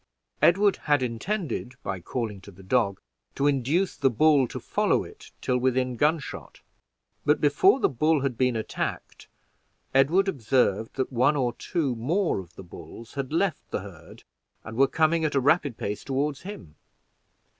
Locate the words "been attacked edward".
8.35-10.27